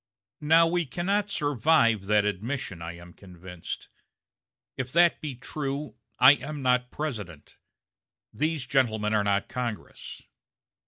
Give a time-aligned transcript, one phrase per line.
[0.41, 3.87] Now we cannot survive that admission, I am convinced.
[4.75, 7.57] If that be true, I am not President;
[8.33, 10.23] these gentlemen are not Congress.